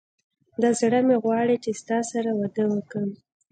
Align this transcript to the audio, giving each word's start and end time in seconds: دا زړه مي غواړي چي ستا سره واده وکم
دا 0.61 0.69
زړه 0.79 0.99
مي 1.07 1.15
غواړي 1.23 1.55
چي 1.63 1.71
ستا 1.81 1.97
سره 2.11 2.29
واده 2.39 2.63
وکم 2.71 3.07